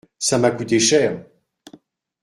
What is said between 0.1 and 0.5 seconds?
Ça m’a